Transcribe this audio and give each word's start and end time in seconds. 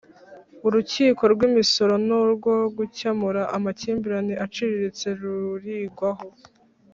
urukiko 0.67 1.21
rw'imisoro 1.33 1.93
n'urwo 2.07 2.53
gukemura 2.77 3.41
amakimbirane 3.55 4.33
aciriritse 4.45 5.07
rurigwaho. 5.19 6.25